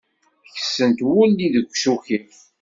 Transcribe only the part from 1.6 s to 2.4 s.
usuki.